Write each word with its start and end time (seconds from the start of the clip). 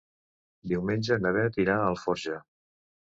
Diumenge 0.71 1.17
na 1.25 1.33
Bet 1.37 1.59
irà 1.65 1.77
a 1.83 1.87
Algorfa. 1.93 2.39